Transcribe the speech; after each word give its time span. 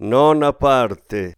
Nona 0.00 0.52
parte. 0.52 1.34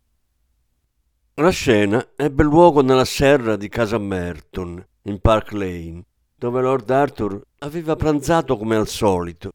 La 1.37 1.49
scena 1.49 2.11
ebbe 2.15 2.43
luogo 2.43 2.83
nella 2.83 3.07
serra 3.07 3.57
di 3.57 3.71
casa 3.71 3.97
Merton, 3.97 4.87
in 5.05 5.19
Park 5.19 5.53
Lane, 5.53 6.05
dove 6.37 6.61
Lord 6.61 6.91
Arthur 6.91 7.41
aveva 7.61 7.97
pranzato 7.97 8.59
come 8.59 8.77
al 8.77 8.87
solito. 8.87 9.53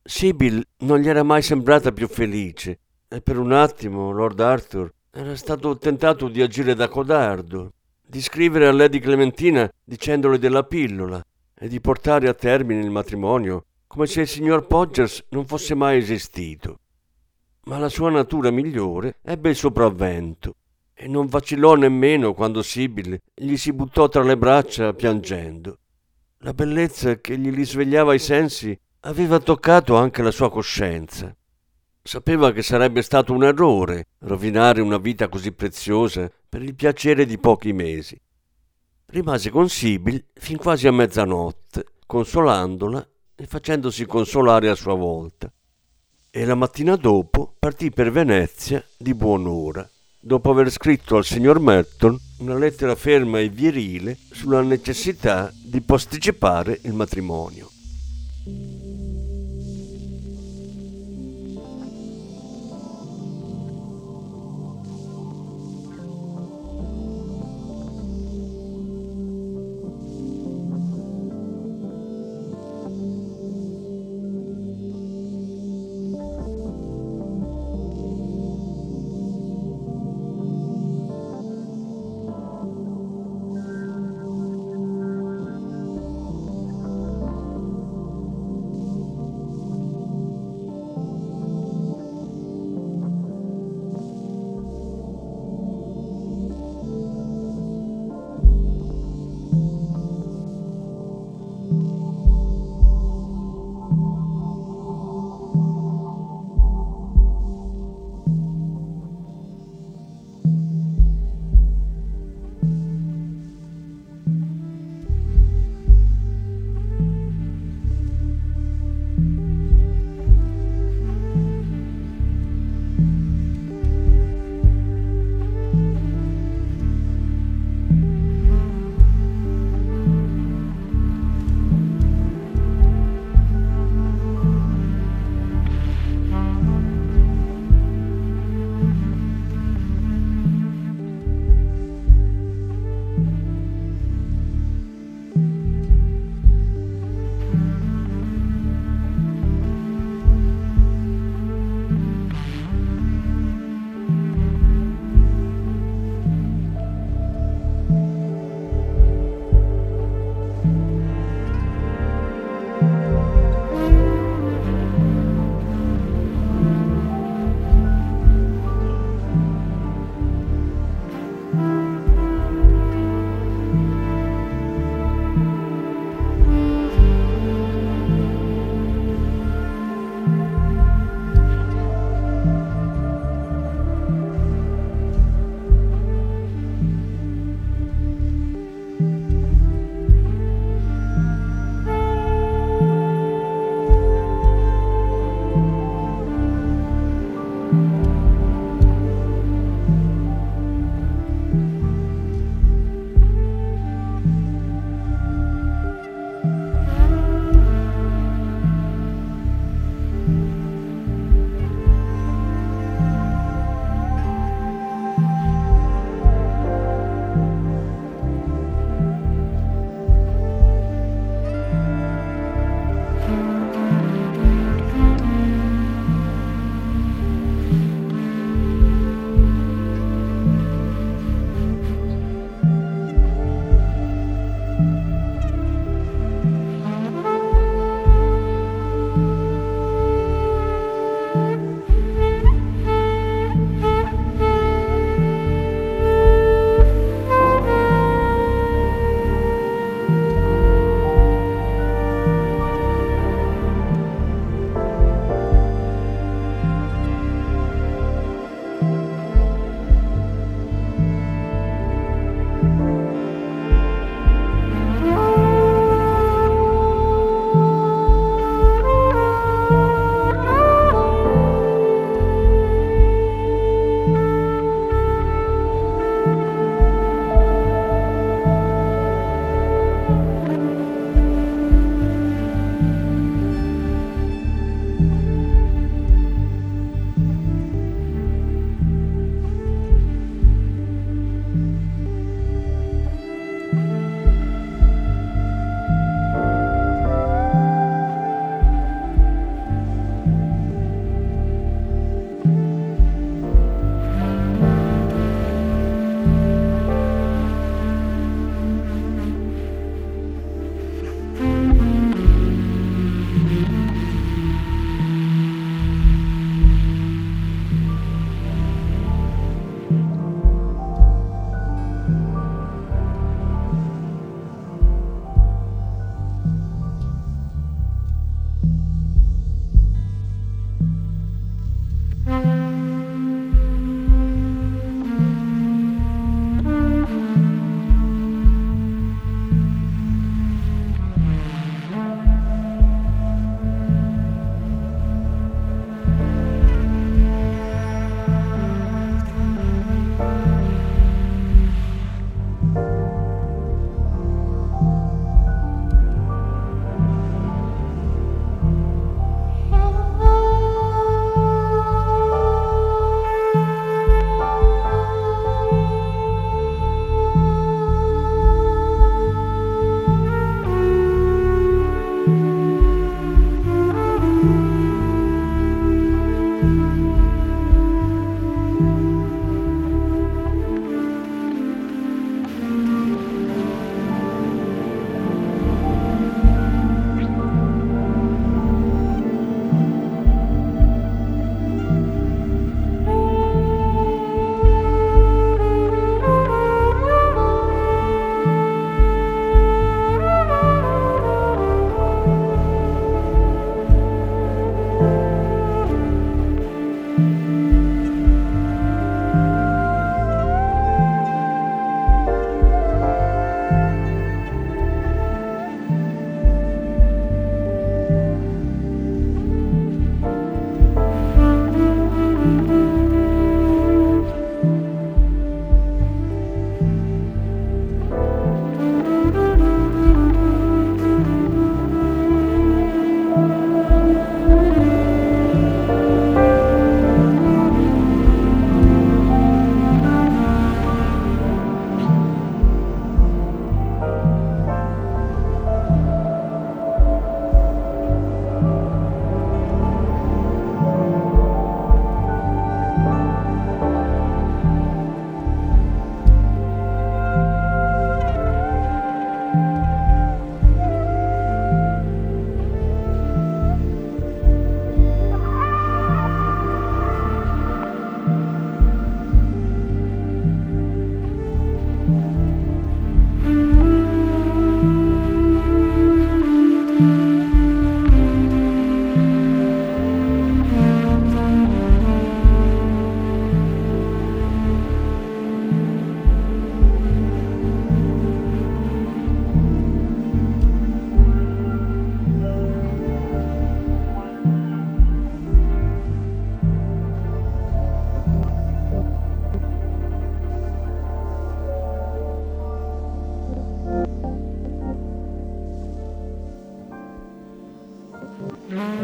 Sibyl 0.00 0.64
non 0.82 1.00
gli 1.00 1.08
era 1.08 1.24
mai 1.24 1.42
sembrata 1.42 1.90
più 1.90 2.06
felice 2.06 2.78
e 3.08 3.20
per 3.20 3.36
un 3.36 3.50
attimo 3.50 4.12
Lord 4.12 4.38
Arthur 4.38 4.92
era 5.10 5.34
stato 5.34 5.76
tentato 5.76 6.28
di 6.28 6.40
agire 6.40 6.76
da 6.76 6.86
codardo, 6.86 7.72
di 8.00 8.22
scrivere 8.22 8.68
a 8.68 8.72
Lady 8.72 9.00
Clementina 9.00 9.68
dicendole 9.82 10.38
della 10.38 10.62
pillola 10.62 11.20
e 11.52 11.66
di 11.66 11.80
portare 11.80 12.28
a 12.28 12.34
termine 12.34 12.80
il 12.80 12.90
matrimonio 12.90 13.64
come 13.88 14.06
se 14.06 14.20
il 14.20 14.28
signor 14.28 14.68
Podgers 14.68 15.24
non 15.30 15.46
fosse 15.46 15.74
mai 15.74 15.98
esistito. 15.98 16.78
Ma 17.68 17.78
la 17.78 17.88
sua 17.88 18.10
natura 18.10 18.52
migliore 18.52 19.18
ebbe 19.22 19.50
il 19.50 19.56
sopravvento 19.56 20.54
e 20.94 21.08
non 21.08 21.26
vacillò 21.26 21.74
nemmeno 21.74 22.32
quando 22.32 22.62
Sibyl 22.62 23.20
gli 23.34 23.56
si 23.56 23.72
buttò 23.72 24.08
tra 24.08 24.22
le 24.22 24.36
braccia 24.36 24.92
piangendo. 24.92 25.78
La 26.38 26.54
bellezza 26.54 27.20
che 27.20 27.36
gli 27.36 27.52
risvegliava 27.52 28.14
i 28.14 28.20
sensi 28.20 28.78
aveva 29.00 29.40
toccato 29.40 29.96
anche 29.96 30.22
la 30.22 30.30
sua 30.30 30.48
coscienza. 30.48 31.34
Sapeva 32.02 32.52
che 32.52 32.62
sarebbe 32.62 33.02
stato 33.02 33.32
un 33.32 33.42
errore 33.42 34.10
rovinare 34.20 34.80
una 34.80 34.98
vita 34.98 35.28
così 35.28 35.50
preziosa 35.50 36.30
per 36.48 36.62
il 36.62 36.76
piacere 36.76 37.26
di 37.26 37.36
pochi 37.36 37.72
mesi. 37.72 38.16
Rimase 39.06 39.50
con 39.50 39.68
Sibyl 39.68 40.24
fin 40.34 40.56
quasi 40.56 40.86
a 40.86 40.92
mezzanotte, 40.92 41.84
consolandola 42.06 43.04
e 43.34 43.44
facendosi 43.44 44.06
consolare 44.06 44.68
a 44.68 44.76
sua 44.76 44.94
volta. 44.94 45.52
E 46.36 46.44
la 46.44 46.54
mattina 46.54 46.96
dopo 46.96 47.54
partì 47.58 47.90
per 47.90 48.12
Venezia 48.12 48.84
di 48.98 49.14
buon'ora, 49.14 49.88
dopo 50.20 50.50
aver 50.50 50.70
scritto 50.70 51.16
al 51.16 51.24
signor 51.24 51.60
Merton 51.60 52.14
una 52.40 52.58
lettera 52.58 52.94
ferma 52.94 53.40
e 53.40 53.48
virile 53.48 54.18
sulla 54.32 54.60
necessità 54.60 55.50
di 55.64 55.80
posticipare 55.80 56.78
il 56.82 56.92
matrimonio. 56.92 57.70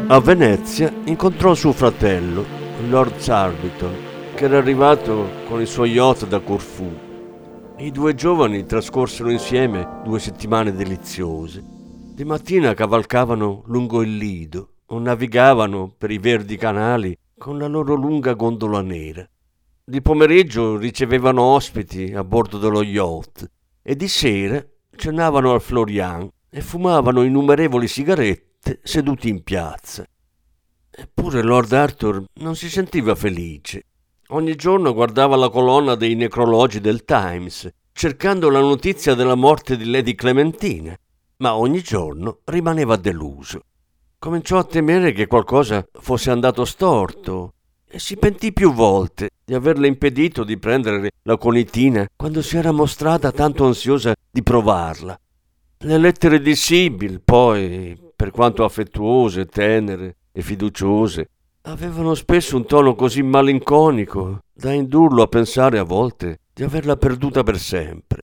A 0.07 0.19
Venezia 0.19 0.93
incontrò 1.05 1.55
suo 1.55 1.71
fratello, 1.71 2.45
Lord 2.87 3.17
Sarbiton, 3.17 3.95
che 4.35 4.45
era 4.45 4.59
arrivato 4.59 5.27
con 5.47 5.59
il 5.59 5.65
suo 5.65 5.85
yacht 5.85 6.27
da 6.27 6.39
Corfù. 6.39 6.87
I 7.77 7.89
due 7.89 8.13
giovani 8.13 8.63
trascorsero 8.67 9.31
insieme 9.31 10.01
due 10.03 10.19
settimane 10.19 10.71
deliziose. 10.71 11.63
Di 11.65 12.23
mattina 12.23 12.75
cavalcavano 12.75 13.63
lungo 13.65 14.03
il 14.03 14.17
Lido 14.17 14.73
o 14.85 14.99
navigavano 14.99 15.91
per 15.97 16.11
i 16.11 16.19
verdi 16.19 16.55
canali 16.55 17.17
con 17.35 17.57
la 17.57 17.67
loro 17.67 17.95
lunga 17.95 18.33
gondola 18.33 18.81
nera. 18.81 19.27
Di 19.83 20.01
pomeriggio 20.03 20.77
ricevevano 20.77 21.41
ospiti 21.41 22.13
a 22.13 22.23
bordo 22.23 22.59
dello 22.59 22.83
yacht 22.83 23.49
e 23.81 23.95
di 23.95 24.07
sera 24.07 24.63
cenavano 24.95 25.53
al 25.53 25.61
Florian 25.61 26.29
e 26.51 26.61
fumavano 26.61 27.23
innumerevoli 27.23 27.87
sigarette 27.87 28.51
seduti 28.81 29.29
in 29.29 29.43
piazza. 29.43 30.05
Eppure 30.89 31.41
Lord 31.41 31.71
Arthur 31.73 32.23
non 32.35 32.55
si 32.55 32.69
sentiva 32.69 33.15
felice. 33.15 33.85
Ogni 34.27 34.55
giorno 34.55 34.93
guardava 34.93 35.35
la 35.35 35.49
colonna 35.49 35.95
dei 35.95 36.15
necrologi 36.15 36.79
del 36.79 37.03
Times, 37.03 37.67
cercando 37.91 38.49
la 38.49 38.59
notizia 38.59 39.15
della 39.15 39.35
morte 39.35 39.75
di 39.75 39.89
Lady 39.89 40.15
Clementina, 40.15 40.95
ma 41.37 41.55
ogni 41.55 41.81
giorno 41.81 42.39
rimaneva 42.45 42.95
deluso. 42.95 43.61
Cominciò 44.17 44.57
a 44.57 44.63
temere 44.63 45.11
che 45.11 45.27
qualcosa 45.27 45.85
fosse 45.91 46.31
andato 46.31 46.63
storto 46.63 47.53
e 47.85 47.99
si 47.99 48.17
pentì 48.17 48.53
più 48.53 48.73
volte 48.73 49.31
di 49.43 49.53
averle 49.53 49.87
impedito 49.87 50.43
di 50.43 50.57
prendere 50.57 51.11
la 51.23 51.37
conitina 51.37 52.07
quando 52.15 52.41
si 52.41 52.55
era 52.57 52.71
mostrata 52.71 53.31
tanto 53.31 53.65
ansiosa 53.65 54.15
di 54.31 54.41
provarla. 54.41 55.19
Le 55.79 55.97
lettere 55.97 56.41
di 56.41 56.55
Sibyl, 56.55 57.21
poi, 57.21 58.11
per 58.15 58.31
quanto 58.31 58.63
affettuose, 58.63 59.45
tenere 59.45 60.17
e 60.31 60.41
fiduciose, 60.41 61.29
avevano 61.63 62.13
spesso 62.13 62.55
un 62.55 62.65
tono 62.65 62.95
così 62.95 63.21
malinconico 63.21 64.39
da 64.53 64.71
indurlo 64.71 65.21
a 65.23 65.27
pensare 65.27 65.79
a 65.79 65.83
volte 65.83 66.39
di 66.53 66.63
averla 66.63 66.97
perduta 66.97 67.43
per 67.43 67.57
sempre. 67.57 68.21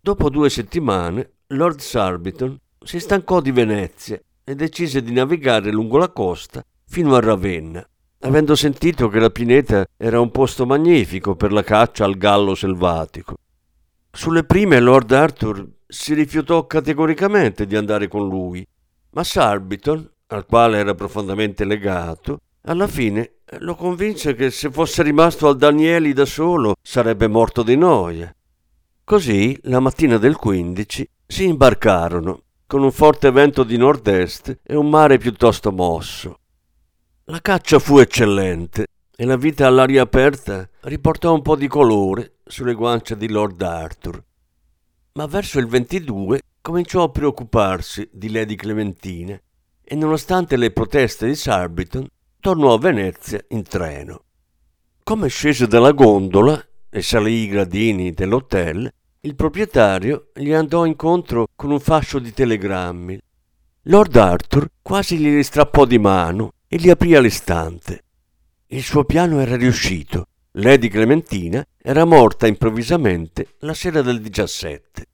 Dopo 0.00 0.30
due 0.30 0.50
settimane, 0.50 1.32
Lord 1.48 1.80
Surbiton 1.80 2.58
si 2.82 2.98
stancò 2.98 3.40
di 3.40 3.52
Venezia 3.52 4.20
e 4.44 4.54
decise 4.54 5.02
di 5.02 5.12
navigare 5.12 5.70
lungo 5.70 5.98
la 5.98 6.10
costa 6.10 6.64
fino 6.86 7.14
a 7.14 7.20
Ravenna 7.20 7.84
avendo 8.22 8.54
sentito 8.54 9.08
che 9.08 9.18
la 9.18 9.30
pineta 9.30 9.86
era 9.96 10.20
un 10.20 10.30
posto 10.30 10.66
magnifico 10.66 11.36
per 11.36 11.52
la 11.52 11.62
caccia 11.62 12.04
al 12.04 12.16
gallo 12.16 12.54
selvatico. 12.54 13.36
Sulle 14.12 14.44
prime 14.44 14.78
Lord 14.80 15.12
Arthur 15.12 15.66
si 15.86 16.12
rifiutò 16.14 16.66
categoricamente 16.66 17.66
di 17.66 17.76
andare 17.76 18.08
con 18.08 18.28
lui, 18.28 18.66
ma 19.10 19.24
Sarbiton, 19.24 20.08
al 20.28 20.46
quale 20.46 20.78
era 20.78 20.94
profondamente 20.94 21.64
legato, 21.64 22.40
alla 22.62 22.86
fine 22.86 23.36
lo 23.58 23.74
convinse 23.74 24.34
che 24.34 24.50
se 24.50 24.70
fosse 24.70 25.02
rimasto 25.02 25.48
al 25.48 25.56
Danieli 25.56 26.12
da 26.12 26.24
solo 26.24 26.76
sarebbe 26.82 27.26
morto 27.26 27.62
di 27.62 27.76
noia. 27.76 28.32
Così, 29.02 29.58
la 29.62 29.80
mattina 29.80 30.18
del 30.18 30.36
15, 30.36 31.08
si 31.26 31.44
imbarcarono, 31.44 32.42
con 32.66 32.82
un 32.82 32.92
forte 32.92 33.30
vento 33.32 33.64
di 33.64 33.76
nord-est 33.76 34.60
e 34.62 34.76
un 34.76 34.88
mare 34.88 35.18
piuttosto 35.18 35.72
mosso. 35.72 36.38
La 37.24 37.40
caccia 37.40 37.80
fu 37.80 37.98
eccellente 37.98 38.86
e 39.16 39.24
la 39.24 39.36
vita 39.36 39.66
all'aria 39.66 40.02
aperta 40.02 40.68
riportò 40.82 41.34
un 41.34 41.42
po' 41.42 41.56
di 41.56 41.66
colore 41.66 42.36
sulle 42.44 42.74
guance 42.74 43.16
di 43.16 43.28
Lord 43.28 43.60
Arthur. 43.62 44.22
Ma 45.12 45.26
verso 45.26 45.58
il 45.58 45.66
22 45.66 46.40
cominciò 46.60 47.02
a 47.02 47.10
preoccuparsi 47.10 48.08
di 48.12 48.30
Lady 48.30 48.54
Clementina 48.54 49.38
e 49.82 49.94
nonostante 49.96 50.56
le 50.56 50.70
proteste 50.70 51.26
di 51.26 51.34
Sarbiton 51.34 52.06
tornò 52.38 52.74
a 52.74 52.78
Venezia 52.78 53.42
in 53.48 53.64
treno. 53.64 54.22
Come 55.02 55.26
scese 55.26 55.66
dalla 55.66 55.90
gondola 55.90 56.64
e 56.88 57.02
salì 57.02 57.42
i 57.42 57.48
gradini 57.48 58.12
dell'hotel, 58.12 58.88
il 59.22 59.34
proprietario 59.34 60.30
gli 60.32 60.52
andò 60.52 60.84
incontro 60.84 61.48
con 61.56 61.72
un 61.72 61.80
fascio 61.80 62.20
di 62.20 62.32
telegrammi. 62.32 63.18
Lord 63.84 64.14
Arthur 64.14 64.70
quasi 64.80 65.18
gli 65.18 65.42
strappò 65.42 65.86
di 65.86 65.98
mano 65.98 66.52
e 66.68 66.76
li 66.76 66.88
aprì 66.88 67.16
all'istante. 67.16 68.04
Il 68.68 68.84
suo 68.84 69.02
piano 69.02 69.40
era 69.40 69.56
riuscito. 69.56 70.26
Lady 70.52 70.88
Clementina 70.88 71.64
era 71.82 72.04
morta 72.04 72.46
improvvisamente 72.46 73.54
la 73.60 73.72
sera 73.72 74.02
del 74.02 74.20
17. 74.20 75.06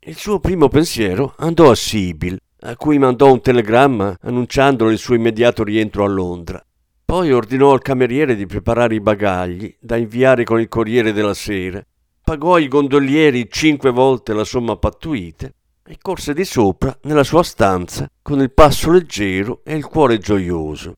Il 0.00 0.16
suo 0.16 0.38
primo 0.38 0.68
pensiero 0.68 1.34
andò 1.38 1.68
a 1.68 1.74
Sibyl, 1.74 2.38
a 2.60 2.76
cui 2.76 2.98
mandò 2.98 3.32
un 3.32 3.40
telegramma 3.40 4.16
annunciandole 4.20 4.92
il 4.92 4.98
suo 4.98 5.16
immediato 5.16 5.64
rientro 5.64 6.04
a 6.04 6.08
Londra. 6.08 6.64
Poi 7.04 7.32
ordinò 7.32 7.72
al 7.72 7.82
cameriere 7.82 8.36
di 8.36 8.46
preparare 8.46 8.94
i 8.94 9.00
bagagli 9.00 9.74
da 9.80 9.96
inviare 9.96 10.44
con 10.44 10.60
il 10.60 10.68
Corriere 10.68 11.12
della 11.12 11.34
Sera, 11.34 11.84
pagò 12.22 12.54
ai 12.54 12.68
gondolieri 12.68 13.50
cinque 13.50 13.90
volte 13.90 14.32
la 14.32 14.44
somma 14.44 14.76
pattuita 14.76 15.50
e 15.84 15.98
corse 16.00 16.34
di 16.34 16.44
sopra 16.44 16.96
nella 17.02 17.24
sua 17.24 17.42
stanza 17.42 18.08
con 18.22 18.40
il 18.40 18.52
passo 18.52 18.92
leggero 18.92 19.62
e 19.64 19.74
il 19.74 19.84
cuore 19.84 20.18
gioioso. 20.18 20.94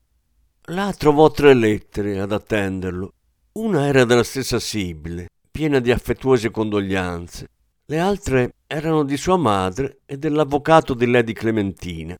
Là 0.67 0.93
trovò 0.95 1.31
tre 1.31 1.55
lettere 1.55 2.19
ad 2.19 2.31
attenderlo. 2.31 3.13
Una 3.53 3.85
era 3.85 4.03
della 4.03 4.23
stessa 4.23 4.59
Sibile, 4.59 5.27
piena 5.51 5.79
di 5.79 5.91
affettuose 5.91 6.49
condoglianze. 6.49 7.47
Le 7.85 7.99
altre 7.99 8.55
erano 8.67 9.03
di 9.03 9.15
sua 9.17 9.37
madre 9.37 9.99
e 10.05 10.17
dell'avvocato 10.17 10.93
di 10.93 11.05
Lady 11.09 11.33
Clementina. 11.33 12.17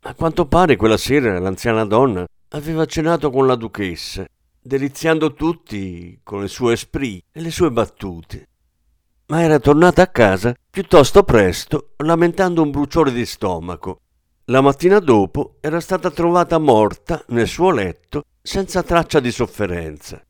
A 0.00 0.14
quanto 0.14 0.46
pare 0.46 0.76
quella 0.76 0.96
sera 0.96 1.38
l'anziana 1.38 1.84
donna 1.84 2.26
aveva 2.48 2.84
cenato 2.84 3.30
con 3.30 3.46
la 3.46 3.54
duchessa, 3.54 4.26
deliziando 4.60 5.34
tutti 5.34 6.18
con 6.22 6.42
il 6.42 6.48
suo 6.48 6.70
esprit 6.70 7.24
e 7.30 7.40
le 7.40 7.50
sue 7.50 7.70
battute 7.70 8.48
ma 9.32 9.40
era 9.40 9.58
tornata 9.58 10.02
a 10.02 10.08
casa 10.08 10.54
piuttosto 10.70 11.22
presto 11.22 11.94
lamentando 12.04 12.60
un 12.60 12.70
bruciore 12.70 13.10
di 13.10 13.24
stomaco. 13.24 14.00
La 14.46 14.60
mattina 14.60 14.98
dopo 14.98 15.56
era 15.60 15.80
stata 15.80 16.10
trovata 16.10 16.58
morta 16.58 17.24
nel 17.28 17.48
suo 17.48 17.70
letto 17.70 18.24
senza 18.42 18.82
traccia 18.82 19.20
di 19.20 19.32
sofferenza. 19.32 20.22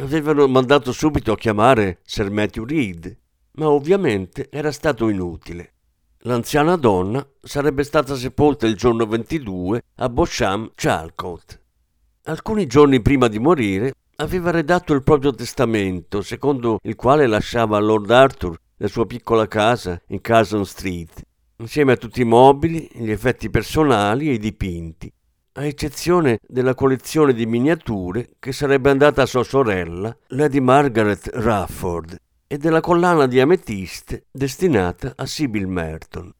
Avevano 0.00 0.46
mandato 0.46 0.92
subito 0.92 1.32
a 1.32 1.36
chiamare 1.36 1.98
Sir 2.04 2.30
Matthew 2.30 2.64
Reed, 2.64 3.18
ma 3.54 3.68
ovviamente 3.68 4.48
era 4.48 4.70
stato 4.70 5.08
inutile. 5.08 5.72
L'anziana 6.18 6.76
donna 6.76 7.26
sarebbe 7.42 7.82
stata 7.82 8.14
sepolta 8.14 8.68
il 8.68 8.76
giorno 8.76 9.06
22 9.06 9.82
a 9.96 10.08
Bosham 10.08 10.70
Charcote. 10.76 11.60
Alcuni 12.24 12.66
giorni 12.66 13.02
prima 13.02 13.26
di 13.26 13.40
morire 13.40 13.92
aveva 14.16 14.52
redatto 14.52 14.94
il 14.94 15.02
proprio 15.02 15.34
testamento, 15.34 16.22
secondo 16.22 16.78
il 16.82 16.94
quale 16.94 17.26
lasciava 17.26 17.76
a 17.76 17.80
Lord 17.80 18.08
Arthur 18.10 18.56
la 18.76 18.86
sua 18.86 19.04
piccola 19.04 19.48
casa 19.48 20.00
in 20.08 20.20
Carson 20.20 20.64
Street, 20.64 21.22
insieme 21.56 21.92
a 21.92 21.96
tutti 21.96 22.20
i 22.20 22.24
mobili, 22.24 22.88
gli 22.92 23.10
effetti 23.10 23.50
personali 23.50 24.28
e 24.28 24.34
i 24.34 24.38
dipinti, 24.38 25.12
a 25.58 25.64
eccezione 25.64 26.38
della 26.46 26.74
collezione 26.74 27.34
di 27.34 27.44
miniature 27.44 28.30
che 28.38 28.52
sarebbe 28.52 28.90
andata 28.90 29.22
a 29.22 29.26
sua 29.26 29.42
sorella, 29.42 30.16
Lady 30.28 30.60
Margaret 30.60 31.30
Rafford, 31.34 32.16
e 32.46 32.58
della 32.58 32.80
collana 32.80 33.26
di 33.26 33.40
ametiste 33.40 34.26
destinata 34.30 35.14
a 35.16 35.26
Sybil 35.26 35.66
Merton. 35.66 36.32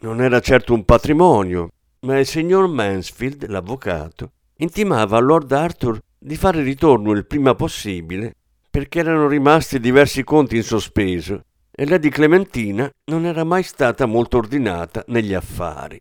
Non 0.00 0.20
era 0.20 0.40
certo 0.40 0.74
un 0.74 0.84
patrimonio, 0.84 1.68
ma 2.00 2.18
il 2.18 2.26
signor 2.26 2.66
Mansfield, 2.66 3.46
l'avvocato, 3.46 4.32
intimava 4.56 5.16
a 5.16 5.20
Lord 5.20 5.52
Arthur 5.52 6.00
di 6.18 6.34
fare 6.34 6.60
ritorno 6.62 7.12
il 7.12 7.26
prima 7.26 7.54
possibile 7.54 8.34
perché 8.68 8.98
erano 8.98 9.28
rimasti 9.28 9.78
diversi 9.78 10.24
conti 10.24 10.56
in 10.56 10.64
sospeso 10.64 11.44
e 11.70 11.86
Lady 11.86 12.08
Clementina 12.08 12.90
non 13.04 13.24
era 13.24 13.44
mai 13.44 13.62
stata 13.62 14.04
molto 14.06 14.36
ordinata 14.36 15.04
negli 15.06 15.32
affari. 15.32 16.00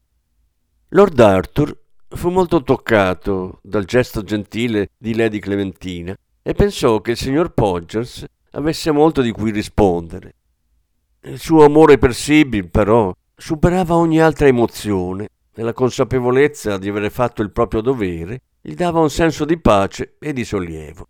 Lord 0.89 1.19
Arthur 1.19 1.85
fu 2.09 2.29
molto 2.29 2.63
toccato 2.63 3.59
dal 3.61 3.85
gesto 3.85 4.23
gentile 4.23 4.89
di 4.97 5.15
Lady 5.15 5.39
Clementina 5.39 6.15
e 6.41 6.53
pensò 6.53 7.01
che 7.01 7.11
il 7.11 7.17
signor 7.17 7.53
Podgers 7.53 8.25
avesse 8.51 8.91
molto 8.91 9.21
di 9.21 9.31
cui 9.31 9.51
rispondere. 9.51 10.35
Il 11.23 11.39
suo 11.39 11.65
amore 11.65 11.97
per 11.97 12.13
Sibyl, 12.13 12.69
però, 12.69 13.13
superava 13.35 13.95
ogni 13.95 14.21
altra 14.21 14.47
emozione 14.47 15.29
e 15.53 15.61
la 15.61 15.73
consapevolezza 15.73 16.77
di 16.77 16.87
avere 16.87 17.09
fatto 17.09 17.41
il 17.41 17.51
proprio 17.51 17.81
dovere 17.81 18.41
gli 18.61 18.73
dava 18.73 18.99
un 18.99 19.09
senso 19.09 19.43
di 19.43 19.59
pace 19.59 20.15
e 20.19 20.31
di 20.31 20.45
sollievo. 20.45 21.07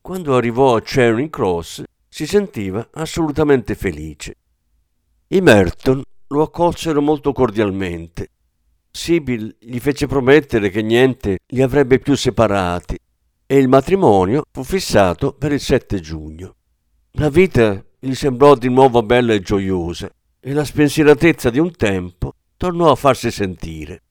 Quando 0.00 0.36
arrivò 0.36 0.76
a 0.76 0.82
Charing 0.82 1.30
Cross 1.30 1.82
si 2.08 2.26
sentiva 2.26 2.88
assolutamente 2.92 3.74
felice. 3.74 4.36
I 5.28 5.40
Merton 5.40 6.02
lo 6.28 6.42
accolsero 6.42 7.00
molto 7.00 7.32
cordialmente. 7.32 8.28
Sibyl 8.96 9.56
gli 9.58 9.80
fece 9.80 10.06
promettere 10.06 10.70
che 10.70 10.80
niente 10.80 11.38
li 11.48 11.62
avrebbe 11.62 11.98
più 11.98 12.14
separati 12.14 12.96
e 13.44 13.58
il 13.58 13.66
matrimonio 13.66 14.44
fu 14.52 14.62
fissato 14.62 15.32
per 15.32 15.50
il 15.50 15.58
7 15.58 15.98
giugno. 15.98 16.54
La 17.12 17.28
vita 17.28 17.84
gli 17.98 18.14
sembrò 18.14 18.54
di 18.54 18.68
nuovo 18.68 19.02
bella 19.02 19.34
e 19.34 19.40
gioiosa 19.40 20.08
e 20.38 20.52
la 20.52 20.64
spensieratezza 20.64 21.50
di 21.50 21.58
un 21.58 21.72
tempo 21.72 22.34
tornò 22.56 22.92
a 22.92 22.94
farsi 22.94 23.32
sentire. 23.32 24.02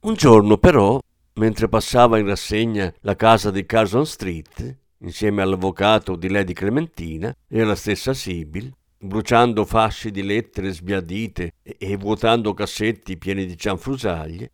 Un 0.00 0.14
giorno 0.14 0.56
però 0.56 0.98
mentre 1.34 1.68
passava 1.68 2.18
in 2.18 2.26
rassegna 2.26 2.92
la 3.00 3.16
casa 3.16 3.50
di 3.50 3.66
Carson 3.66 4.06
Street, 4.06 4.78
insieme 5.00 5.42
all'avvocato 5.42 6.16
di 6.16 6.30
Lady 6.30 6.54
Clementina 6.54 7.34
e 7.46 7.60
alla 7.60 7.74
stessa 7.74 8.14
Sibyl, 8.14 8.72
bruciando 8.98 9.64
fasci 9.64 10.10
di 10.10 10.22
lettere 10.22 10.72
sbiadite 10.72 11.52
e, 11.62 11.96
vuotando 11.96 12.54
cassetti 12.54 13.16
pieni 13.16 13.46
di 13.46 13.56
cianfrusaglie, 13.56 14.52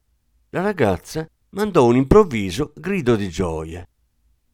la 0.51 0.63
ragazza 0.63 1.27
mandò 1.51 1.85
un 1.87 1.97
improvviso 1.97 2.73
grido 2.75 3.17
di 3.17 3.29
gioia. 3.29 3.87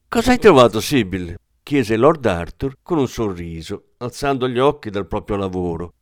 Cosa 0.09 0.31
hai 0.31 0.39
trovato, 0.39 0.81
Sibyl? 0.81 1.37
chiese 1.69 1.97
Lord 1.97 2.25
Arthur 2.25 2.79
con 2.83 2.97
un 2.97 3.07
sorriso, 3.07 3.89
alzando 3.99 4.49
gli 4.49 4.59
occhi 4.59 4.89
dal 4.89 5.07
proprio 5.07 5.37
lavoro. 5.37 5.93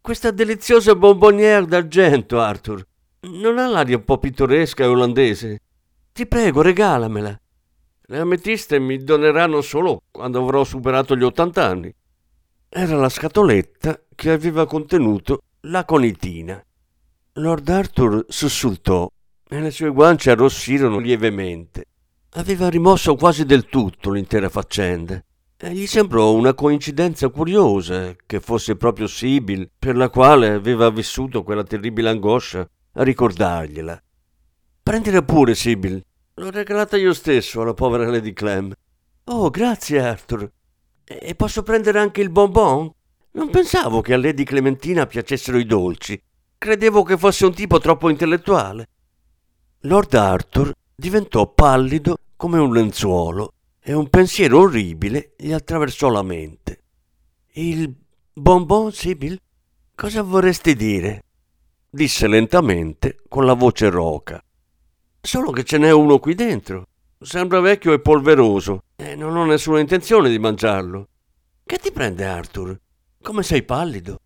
Questa 0.00 0.30
deliziosa 0.30 0.94
bonbonnière 0.94 1.66
d'argento, 1.66 2.38
Arthur. 2.38 2.86
Non 3.22 3.58
ha 3.58 3.66
l'aria 3.66 3.96
un 3.96 4.04
po' 4.04 4.18
pittoresca 4.18 4.84
e 4.84 4.86
olandese? 4.86 5.60
Ti 6.12 6.26
prego, 6.26 6.62
regalamela. 6.62 7.36
Le 8.02 8.18
ametiste 8.18 8.78
mi 8.78 9.02
doneranno 9.02 9.62
solo 9.62 10.02
quando 10.12 10.40
avrò 10.40 10.62
superato 10.62 11.16
gli 11.16 11.24
ottant'anni. 11.24 11.92
Era 12.78 12.94
la 12.96 13.08
scatoletta 13.08 14.02
che 14.14 14.30
aveva 14.30 14.66
contenuto 14.66 15.40
la 15.60 15.86
conitina. 15.86 16.62
Lord 17.36 17.66
Arthur 17.70 18.26
sussultò 18.28 19.10
e 19.48 19.60
le 19.60 19.70
sue 19.70 19.88
guance 19.88 20.30
arrossirono 20.30 20.98
lievemente. 20.98 21.86
Aveva 22.32 22.68
rimosso 22.68 23.14
quasi 23.14 23.46
del 23.46 23.64
tutto 23.64 24.10
l'intera 24.10 24.50
faccenda 24.50 25.18
e 25.56 25.72
gli 25.72 25.86
sembrò 25.86 26.34
una 26.34 26.52
coincidenza 26.52 27.30
curiosa 27.30 28.14
che 28.26 28.40
fosse 28.40 28.76
proprio 28.76 29.06
Sibyl 29.06 29.70
per 29.78 29.96
la 29.96 30.10
quale 30.10 30.50
aveva 30.50 30.90
vissuto 30.90 31.42
quella 31.42 31.64
terribile 31.64 32.10
angoscia 32.10 32.68
a 32.92 33.02
ricordargliela. 33.02 34.02
Prendila 34.82 35.22
pure, 35.22 35.54
Sibyl. 35.54 36.04
L'ho 36.34 36.50
regalata 36.50 36.98
io 36.98 37.14
stesso 37.14 37.62
alla 37.62 37.72
povera 37.72 38.06
Lady 38.06 38.34
Clem. 38.34 38.70
Oh, 39.24 39.48
grazie, 39.48 39.98
Arthur. 39.98 40.52
E 41.08 41.34
posso 41.36 41.62
prendere 41.62 42.00
anche 42.00 42.20
il 42.20 42.30
bonbon? 42.30 42.90
Non 43.32 43.50
pensavo 43.50 44.00
che 44.00 44.12
a 44.12 44.18
Lady 44.18 44.42
Clementina 44.42 45.06
piacessero 45.06 45.56
i 45.56 45.64
dolci. 45.64 46.20
Credevo 46.58 47.04
che 47.04 47.16
fosse 47.16 47.46
un 47.46 47.54
tipo 47.54 47.78
troppo 47.78 48.08
intellettuale. 48.08 48.88
Lord 49.80 50.14
Arthur 50.14 50.74
diventò 50.94 51.46
pallido 51.46 52.16
come 52.34 52.58
un 52.58 52.72
lenzuolo 52.72 53.52
e 53.80 53.92
un 53.92 54.08
pensiero 54.08 54.60
orribile 54.60 55.34
gli 55.36 55.52
attraversò 55.52 56.08
la 56.08 56.22
mente. 56.22 56.82
Il 57.52 57.94
bonbon, 58.32 58.90
Sibyl? 58.90 59.40
Cosa 59.94 60.22
vorresti 60.22 60.74
dire? 60.74 61.22
disse 61.88 62.26
lentamente 62.26 63.22
con 63.28 63.46
la 63.46 63.54
voce 63.54 63.88
roca. 63.88 64.42
Solo 65.20 65.52
che 65.52 65.62
ce 65.62 65.78
n'è 65.78 65.90
uno 65.92 66.18
qui 66.18 66.34
dentro. 66.34 66.88
Sembra 67.18 67.60
vecchio 67.60 67.94
e 67.94 68.00
polveroso 68.00 68.82
e 68.94 69.16
non 69.16 69.34
ho 69.36 69.46
nessuna 69.46 69.80
intenzione 69.80 70.28
di 70.28 70.38
mangiarlo. 70.38 71.08
Che 71.64 71.78
ti 71.78 71.90
prende, 71.90 72.26
Arthur? 72.26 72.78
Come 73.22 73.42
sei 73.42 73.62
pallido? 73.62 74.20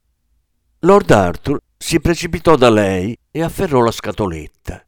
Lord 0.81 1.11
Arthur 1.13 1.61
si 1.77 2.01
precipitò 2.01 2.57
da 2.57 2.69
lei 2.69 3.17
e 3.31 3.43
afferrò 3.43 3.81
la 3.81 3.93
scatoletta. 3.93 4.85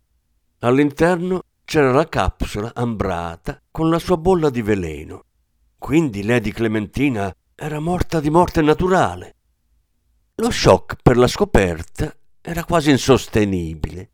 All'interno 0.59 1.43
c'era 1.65 1.93
la 1.93 2.09
capsula 2.09 2.73
ambrata 2.75 3.63
con 3.71 3.89
la 3.89 4.01
sua 4.01 4.17
bolla 4.17 4.51
di 4.51 4.63
veleno. 4.63 5.25
Quindi 5.79 6.25
Lady 6.25 6.51
Clementina 6.51 7.33
era 7.55 7.79
morta 7.79 8.19
di 8.19 8.31
morte 8.31 8.63
naturale. 8.63 9.37
Lo 10.37 10.51
shock 10.51 10.97
per 11.01 11.17
la 11.17 11.29
scoperta 11.29 12.13
era 12.41 12.65
quasi 12.65 12.91
insostenibile. 12.91 14.11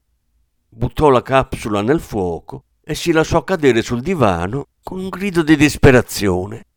Buttò 0.69 1.09
la 1.09 1.23
capsula 1.23 1.81
nel 1.81 2.01
fuoco 2.01 2.65
e 2.91 2.95
si 2.95 3.13
lasciò 3.13 3.45
cadere 3.45 3.83
sul 3.83 4.01
divano 4.01 4.69
con 4.83 4.99
un 4.99 5.11
grido 5.11 5.43
di 5.43 5.57
disperazione. 5.57 6.68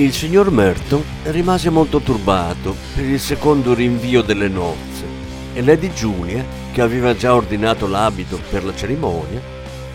Il 0.00 0.14
signor 0.14 0.50
Merton 0.50 1.04
rimase 1.24 1.68
molto 1.68 2.00
turbato 2.00 2.74
per 2.94 3.04
il 3.04 3.20
secondo 3.20 3.74
rinvio 3.74 4.22
delle 4.22 4.48
nozze 4.48 5.04
e 5.52 5.62
Lady 5.62 5.90
Julia, 5.90 6.42
che 6.72 6.80
aveva 6.80 7.14
già 7.14 7.34
ordinato 7.34 7.86
l'abito 7.86 8.40
per 8.48 8.64
la 8.64 8.74
cerimonia, 8.74 9.42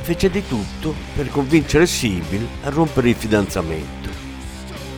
fece 0.01 0.29
di 0.29 0.45
tutto 0.47 0.93
per 1.15 1.31
convincere 1.31 1.87
Sibyl 1.87 2.45
a 2.65 2.69
rompere 2.69 3.09
il 3.09 3.15
fidanzamento. 3.15 4.09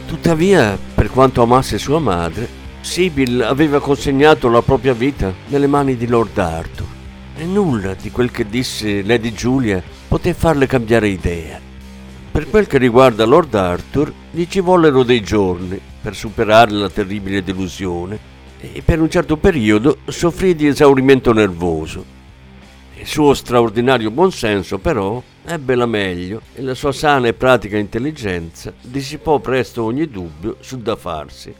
Tuttavia, 0.07 0.77
per 0.93 1.09
quanto 1.09 1.41
amasse 1.41 1.77
sua 1.77 1.99
madre, 1.99 2.49
Sibyl 2.81 3.43
aveva 3.43 3.79
consegnato 3.79 4.49
la 4.49 4.61
propria 4.61 4.93
vita 4.93 5.33
nelle 5.47 5.67
mani 5.67 5.95
di 5.95 6.07
Lord 6.07 6.37
Arthur 6.37 6.87
e 7.37 7.45
nulla 7.45 7.93
di 7.93 8.11
quel 8.11 8.29
che 8.29 8.45
disse 8.45 9.03
Lady 9.03 9.31
Julia 9.31 9.81
poté 10.09 10.33
farle 10.33 10.67
cambiare 10.67 11.07
idea. 11.07 11.66
Per 12.37 12.51
quel 12.51 12.67
che 12.67 12.77
riguarda 12.77 13.25
Lord 13.25 13.55
Arthur, 13.55 14.13
gli 14.29 14.45
ci 14.45 14.59
vollero 14.59 15.01
dei 15.01 15.21
giorni 15.21 15.81
per 15.99 16.15
superare 16.15 16.69
la 16.69 16.87
terribile 16.87 17.43
delusione 17.43 18.19
e 18.61 18.83
per 18.85 19.01
un 19.01 19.09
certo 19.09 19.37
periodo 19.37 19.97
soffrì 20.05 20.53
di 20.53 20.67
esaurimento 20.67 21.33
nervoso. 21.33 22.05
Il 22.99 23.07
suo 23.07 23.33
straordinario 23.33 24.11
buonsenso, 24.11 24.77
però, 24.77 25.19
ebbe 25.47 25.73
la 25.73 25.87
meglio 25.87 26.41
e 26.53 26.61
la 26.61 26.75
sua 26.75 26.91
sana 26.91 27.27
e 27.27 27.33
pratica 27.33 27.75
intelligenza 27.75 28.71
dissipò 28.81 29.39
presto 29.39 29.83
ogni 29.83 30.07
dubbio 30.07 30.57
sul 30.59 30.81
da 30.81 30.95
farsi. 30.95 31.51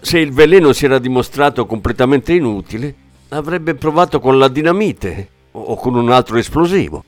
Se 0.00 0.18
il 0.18 0.32
veleno 0.32 0.72
si 0.72 0.86
era 0.86 0.98
dimostrato 0.98 1.66
completamente 1.66 2.32
inutile, 2.32 2.94
avrebbe 3.28 3.74
provato 3.74 4.18
con 4.18 4.38
la 4.38 4.48
dinamite 4.48 5.28
o 5.50 5.76
con 5.76 5.94
un 5.94 6.10
altro 6.10 6.38
esplosivo 6.38 7.04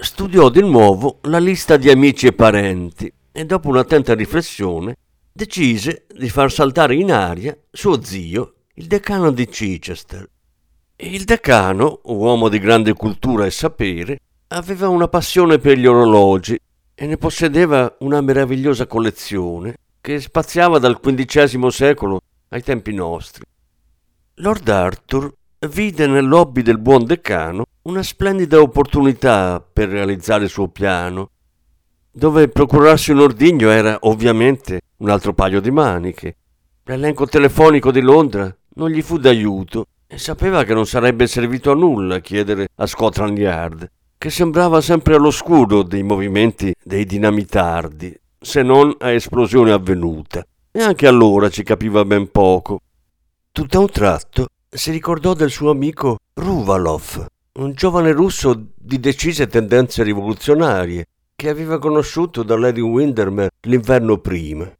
studiò 0.00 0.48
di 0.48 0.60
nuovo 0.60 1.18
la 1.22 1.38
lista 1.38 1.76
di 1.76 1.90
amici 1.90 2.28
e 2.28 2.32
parenti 2.32 3.12
e 3.32 3.44
dopo 3.44 3.68
un'attenta 3.68 4.14
riflessione 4.14 4.96
decise 5.32 6.06
di 6.14 6.28
far 6.28 6.52
saltare 6.52 6.94
in 6.94 7.10
aria 7.12 7.56
suo 7.70 8.02
zio, 8.02 8.54
il 8.74 8.86
decano 8.86 9.32
di 9.32 9.46
Chichester. 9.46 10.28
Il 10.96 11.24
decano, 11.24 12.00
uomo 12.04 12.48
di 12.48 12.58
grande 12.58 12.92
cultura 12.92 13.44
e 13.44 13.50
sapere, 13.50 14.20
aveva 14.48 14.88
una 14.88 15.08
passione 15.08 15.58
per 15.58 15.78
gli 15.78 15.86
orologi 15.86 16.58
e 16.94 17.06
ne 17.06 17.16
possedeva 17.16 17.96
una 18.00 18.20
meravigliosa 18.20 18.86
collezione 18.86 19.76
che 20.00 20.20
spaziava 20.20 20.78
dal 20.78 21.00
XV 21.00 21.66
secolo 21.68 22.20
ai 22.48 22.62
tempi 22.62 22.92
nostri. 22.92 23.44
Lord 24.34 24.68
Arthur 24.68 25.32
vide 25.66 26.06
nel 26.06 26.28
lobby 26.28 26.62
del 26.62 26.78
buon 26.78 27.04
decano 27.04 27.64
una 27.82 28.02
splendida 28.02 28.60
opportunità 28.60 29.60
per 29.60 29.88
realizzare 29.88 30.44
il 30.44 30.50
suo 30.50 30.68
piano, 30.68 31.30
dove 32.12 32.48
procurarsi 32.48 33.10
un 33.10 33.20
ordigno 33.20 33.70
era 33.70 33.96
ovviamente 34.02 34.80
un 34.98 35.08
altro 35.08 35.32
paio 35.32 35.60
di 35.60 35.70
maniche. 35.70 36.36
L'elenco 36.84 37.26
telefonico 37.26 37.90
di 37.90 38.00
Londra 38.00 38.54
non 38.74 38.90
gli 38.90 39.02
fu 39.02 39.18
d'aiuto 39.18 39.86
e 40.06 40.16
sapeva 40.18 40.64
che 40.64 40.74
non 40.74 40.86
sarebbe 40.86 41.26
servito 41.26 41.72
a 41.72 41.74
nulla 41.74 42.20
chiedere 42.20 42.68
a 42.76 42.86
Scotland 42.86 43.36
Yard, 43.36 43.90
che 44.16 44.30
sembrava 44.30 44.80
sempre 44.80 45.16
all'oscuro 45.16 45.82
dei 45.82 46.02
movimenti 46.02 46.74
dei 46.82 47.04
dinamitardi, 47.04 48.18
se 48.38 48.62
non 48.62 48.94
a 48.98 49.10
esplosione 49.10 49.72
avvenuta. 49.72 50.46
E 50.70 50.80
anche 50.80 51.06
allora 51.06 51.48
ci 51.48 51.62
capiva 51.62 52.04
ben 52.04 52.30
poco. 52.30 52.80
Tutt'a 53.50 53.80
un 53.80 53.90
tratto 53.90 54.46
si 54.70 54.90
ricordò 54.90 55.32
del 55.32 55.50
suo 55.50 55.70
amico 55.70 56.18
Ruvalov, 56.34 57.26
un 57.52 57.72
giovane 57.72 58.12
russo 58.12 58.66
di 58.76 59.00
decise 59.00 59.46
tendenze 59.46 60.02
rivoluzionarie 60.02 61.06
che 61.34 61.48
aveva 61.48 61.78
conosciuto 61.78 62.42
da 62.42 62.56
Lady 62.56 62.80
Windermere 62.80 63.50
l'inverno 63.62 64.18
prima. 64.18 64.70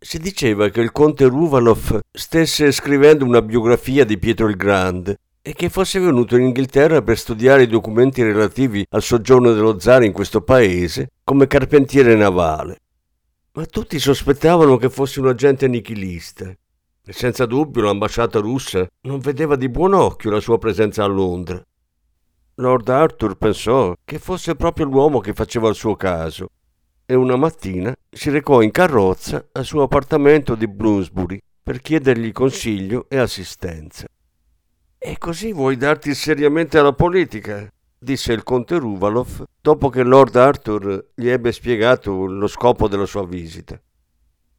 Si 0.00 0.18
diceva 0.18 0.70
che 0.70 0.80
il 0.80 0.92
conte 0.92 1.26
Ruvalov 1.26 2.00
stesse 2.10 2.72
scrivendo 2.72 3.24
una 3.24 3.42
biografia 3.42 4.04
di 4.04 4.16
Pietro 4.16 4.48
il 4.48 4.56
Grande 4.56 5.18
e 5.42 5.52
che 5.52 5.68
fosse 5.68 5.98
venuto 5.98 6.36
in 6.36 6.44
Inghilterra 6.44 7.02
per 7.02 7.18
studiare 7.18 7.64
i 7.64 7.68
documenti 7.68 8.22
relativi 8.22 8.86
al 8.90 9.02
soggiorno 9.02 9.52
dello 9.52 9.78
zar 9.78 10.04
in 10.04 10.12
questo 10.12 10.40
paese 10.40 11.10
come 11.22 11.46
carpentiere 11.46 12.14
navale. 12.14 12.80
Ma 13.52 13.66
tutti 13.66 13.98
sospettavano 13.98 14.76
che 14.76 14.88
fosse 14.88 15.20
un 15.20 15.28
agente 15.28 15.68
nichilista 15.68 16.54
e 17.08 17.14
senza 17.14 17.46
dubbio 17.46 17.80
l'ambasciata 17.80 18.38
russa 18.38 18.86
non 19.06 19.18
vedeva 19.20 19.56
di 19.56 19.70
buon 19.70 19.94
occhio 19.94 20.30
la 20.30 20.40
sua 20.40 20.58
presenza 20.58 21.04
a 21.04 21.06
Londra. 21.06 21.58
Lord 22.56 22.86
Arthur 22.90 23.38
pensò 23.38 23.94
che 24.04 24.18
fosse 24.18 24.56
proprio 24.56 24.84
l'uomo 24.84 25.20
che 25.20 25.32
faceva 25.32 25.70
il 25.70 25.74
suo 25.74 25.96
caso 25.96 26.48
e 27.06 27.14
una 27.14 27.36
mattina 27.36 27.96
si 28.10 28.28
recò 28.28 28.60
in 28.60 28.70
carrozza 28.70 29.42
al 29.52 29.64
suo 29.64 29.84
appartamento 29.84 30.54
di 30.54 30.68
Bloomsbury 30.68 31.40
per 31.62 31.80
chiedergli 31.80 32.30
consiglio 32.30 33.06
e 33.08 33.16
assistenza. 33.16 34.06
E 34.98 35.16
così 35.16 35.54
vuoi 35.54 35.78
darti 35.78 36.12
seriamente 36.12 36.76
alla 36.76 36.92
politica? 36.92 37.72
disse 37.98 38.34
il 38.34 38.42
conte 38.42 38.76
Ruvalov 38.76 39.44
dopo 39.62 39.88
che 39.88 40.02
Lord 40.02 40.36
Arthur 40.36 41.12
gli 41.14 41.28
ebbe 41.28 41.52
spiegato 41.52 42.26
lo 42.26 42.46
scopo 42.48 42.86
della 42.86 43.06
sua 43.06 43.24
visita. 43.24 43.80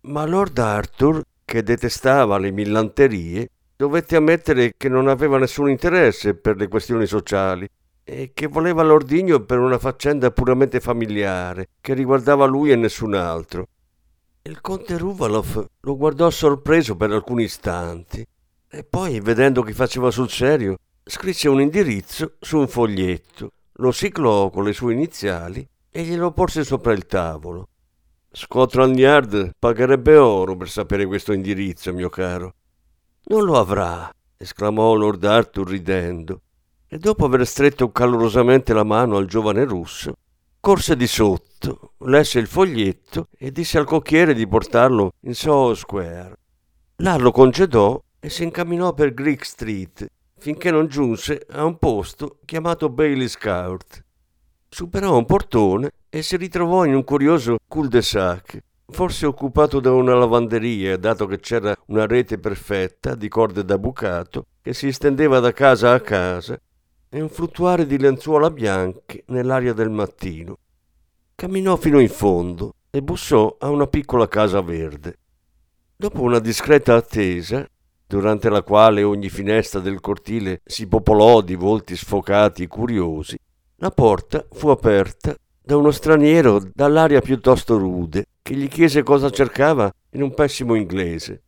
Ma 0.02 0.26
Lord 0.26 0.58
Arthur, 0.58 1.22
che 1.50 1.64
detestava 1.64 2.38
le 2.38 2.52
millanterie, 2.52 3.50
dovette 3.76 4.16
ammettere 4.16 4.76
che 4.78 4.88
non 4.88 5.08
aveva 5.08 5.40
nessun 5.40 5.68
interesse 5.68 6.36
per 6.36 6.56
le 6.58 6.68
questioni 6.68 7.08
sociali 7.08 7.68
e 8.04 8.30
che 8.36 8.46
voleva 8.46 8.84
l'ordigno 8.84 9.40
per 9.40 9.58
una 9.58 9.80
faccenda 9.80 10.30
puramente 10.30 10.80
familiare, 10.80 11.70
che 11.82 11.96
riguardava 11.96 12.46
lui 12.46 12.70
e 12.70 12.76
nessun 12.76 13.16
altro. 13.16 13.68
Il 14.44 14.62
conte 14.62 15.00
Ruvalov 15.00 15.66
lo 15.80 15.98
guardò 15.98 16.30
sorpreso 16.30 16.96
per 16.96 17.12
alcuni 17.12 17.46
istanti 17.46 18.24
e 18.70 18.84
poi, 18.84 19.20
vedendo 19.20 19.64
che 19.64 19.74
faceva 19.74 20.12
sul 20.12 20.30
serio, 20.30 20.78
scrisse 21.04 21.50
un 21.50 21.62
indirizzo 21.62 22.34
su 22.40 22.60
un 22.60 22.68
foglietto, 22.68 23.50
lo 23.72 23.92
ciclò 23.92 24.52
con 24.52 24.66
le 24.66 24.74
sue 24.74 24.94
iniziali 24.94 25.68
e 25.90 26.04
glielo 26.04 26.32
porse 26.32 26.64
sopra 26.64 26.94
il 26.94 27.08
tavolo. 27.08 27.70
Scotland 28.32 28.98
Yard 28.98 29.56
pagherebbe 29.58 30.16
oro 30.16 30.56
per 30.56 30.70
sapere 30.70 31.06
questo 31.06 31.34
indirizzo, 31.34 31.92
mio 31.94 32.10
caro. 32.10 32.54
Non 33.26 33.44
lo 33.44 33.58
avrà, 33.58 34.14
esclamò 34.38 34.94
Lord 34.94 35.24
Arthur 35.24 35.68
ridendo 35.68 36.42
e 36.88 36.98
dopo 36.98 37.26
aver 37.26 37.46
stretto 37.48 37.92
calorosamente 37.92 38.74
la 38.74 38.84
mano 38.84 39.18
al 39.18 39.26
giovane 39.26 39.64
russo, 39.64 40.14
corse 40.60 40.96
di 40.96 41.08
sotto, 41.08 41.94
lesse 42.00 42.40
il 42.40 42.48
foglietto 42.48 43.30
e 43.38 43.52
disse 43.52 43.78
al 43.78 43.86
cocchiere 43.86 44.34
di 44.34 44.48
portarlo 44.48 45.12
in 45.22 45.34
Soho 45.34 45.74
Square. 45.74 46.38
Là 46.98 47.16
lo 47.18 47.32
concedò 47.32 48.00
e 48.20 48.30
si 48.30 48.44
incamminò 48.44 48.94
per 48.94 49.14
Greek 49.14 49.44
Street 49.44 50.08
finché 50.38 50.72
non 50.72 50.88
giunse 50.88 51.46
a 51.50 51.64
un 51.66 51.78
posto 51.78 52.40
chiamato 52.46 52.90
Bailey's 52.90 53.38
Court. 53.38 54.04
Superò 54.72 55.18
un 55.18 55.26
portone 55.26 55.92
e 56.10 56.22
si 56.22 56.38
ritrovò 56.38 56.86
in 56.86 56.94
un 56.94 57.04
curioso 57.04 57.58
cul-de-sac, 57.68 58.60
forse 58.88 59.26
occupato 59.26 59.80
da 59.80 59.92
una 59.92 60.14
lavanderia, 60.14 60.96
dato 60.96 61.26
che 61.26 61.40
c'era 61.40 61.76
una 61.88 62.06
rete 62.06 62.38
perfetta 62.38 63.16
di 63.16 63.28
corde 63.28 63.66
da 63.66 63.78
bucato 63.80 64.46
che 64.62 64.74
si 64.74 64.92
stendeva 64.92 65.40
da 65.40 65.52
casa 65.52 65.94
a 65.94 66.00
casa 66.00 66.60
e 67.10 67.22
un 67.22 67.30
fluttuare 67.30 67.88
di 67.88 67.98
lenzuola 67.98 68.52
bianche 68.52 69.24
nell'aria 69.28 69.74
del 69.74 69.90
mattino. 69.90 70.60
Camminò 71.34 71.76
fino 71.76 72.00
in 72.00 72.10
fondo 72.10 72.76
e 72.92 73.02
bussò 73.02 73.58
a 73.60 73.70
una 73.70 73.88
piccola 73.88 74.28
casa 74.28 74.62
verde. 74.62 75.18
Dopo 75.96 76.22
una 76.22 76.40
discreta 76.40 76.96
attesa, 76.96 77.68
durante 78.06 78.50
la 78.50 78.62
quale 78.62 79.02
ogni 79.02 79.30
finestra 79.30 79.80
del 79.80 80.00
cortile 80.00 80.62
si 80.64 80.88
popolò 80.88 81.42
di 81.42 81.56
volti 81.56 81.96
sfocati 81.96 82.64
e 82.64 82.68
curiosi, 82.68 83.38
la 83.80 83.92
porta 83.92 84.46
fu 84.52 84.70
aperta 84.70 85.36
da 85.62 85.78
uno 85.78 85.92
straniero 85.92 86.62
dall'aria 86.74 87.22
piuttosto 87.22 87.78
rude, 87.78 88.26
che 88.42 88.56
gli 88.56 88.68
chiese 88.68 89.04
cosa 89.04 89.30
cercava 89.30 89.92
in 90.12 90.22
un 90.22 90.34
pessimo 90.34 90.76
inglese. 90.76 91.44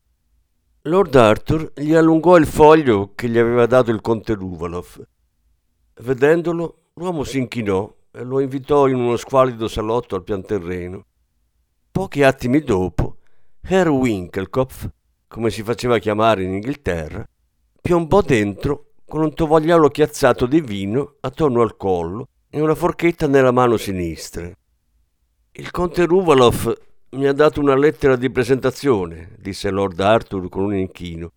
Lord 0.84 1.16
Arthur 1.16 1.72
gli 1.76 1.94
allungò 1.94 2.38
il 2.38 2.48
foglio 2.48 3.12
che 3.16 3.30
gli 3.30 3.38
aveva 3.38 3.66
dato 3.66 3.92
il 3.92 4.02
conte 4.02 4.34
Ruvalov 4.34 5.08
Vedendolo, 6.02 6.86
l'uomo 6.96 7.24
si 7.24 7.38
inchinò 7.38 7.94
e 8.12 8.24
lo 8.24 8.40
invitò 8.40 8.88
in 8.88 8.96
uno 8.96 9.18
squallido 9.18 9.68
salotto 9.68 10.16
al 10.16 10.24
pian 10.24 10.44
terreno. 10.44 11.06
Pochi 11.92 12.24
attimi 12.24 12.62
dopo, 12.62 13.18
Herr 13.62 13.90
Winkelkopf, 13.90 14.90
come 15.28 15.50
si 15.52 15.62
faceva 15.62 16.00
chiamare 16.00 16.44
in 16.44 16.54
Inghilterra, 16.54 17.28
piombò 17.80 18.22
dentro 18.22 18.91
con 19.12 19.24
un 19.24 19.34
tovagliolo 19.34 19.90
chiazzato 19.90 20.46
di 20.46 20.62
vino 20.62 21.16
attorno 21.20 21.62
al 21.62 21.76
collo 21.76 22.30
e 22.50 22.62
una 22.62 22.76
forchetta 22.76 23.28
nella 23.28 23.52
mano 23.52 23.76
sinistra. 23.76 24.50
Il 25.52 25.70
conte 25.70 26.06
Ruvalov 26.06 26.74
mi 27.10 27.28
ha 27.28 27.34
dato 27.34 27.60
una 27.60 27.76
lettera 27.76 28.16
di 28.16 28.32
presentazione, 28.32 29.36
disse 29.38 29.70
Lord 29.70 30.00
Arthur 30.00 30.48
con 30.48 30.64
un 30.64 30.76
inchino, 30.76 31.34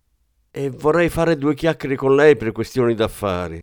e 0.51 0.69
vorrei 0.69 1.09
fare 1.09 1.37
due 1.37 1.53
chiacchiere 1.53 1.97
con 1.97 2.15
lei 2.15 2.37
per 2.37 2.53
questioni 2.53 2.95
d'affari. 2.95 3.61